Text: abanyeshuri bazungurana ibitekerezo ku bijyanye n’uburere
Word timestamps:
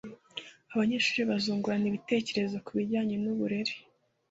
abanyeshuri 0.73 1.19
bazungurana 1.29 1.85
ibitekerezo 1.91 2.55
ku 2.65 2.71
bijyanye 2.77 3.15
n’uburere 3.23 3.73